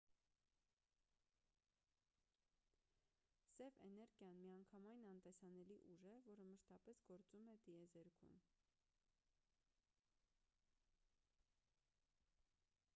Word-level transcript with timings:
սև 3.57 3.75
էներգիան 3.89 4.39
միանգամայն 4.45 5.05
անտեսանելի 5.11 5.77
ուժ 5.91 6.07
է 6.13 6.15
որը 6.29 6.47
մշտապես 6.53 7.03
գործում 7.11 7.51
է 7.55 7.59
տիեզերքում 7.69 8.43